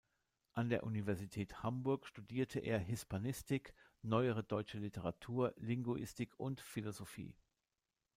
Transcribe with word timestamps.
An 0.53 0.69
der 0.69 0.81
Universität 0.81 1.61
Hamburg 1.61 2.07
studierte 2.07 2.57
er 2.59 2.79
Hispanistik, 2.79 3.75
Neuere 4.01 4.43
deutsche 4.43 4.79
Literatur, 4.79 5.53
Linguistik 5.57 6.39
und 6.39 6.59
Philosophie. 6.59 7.35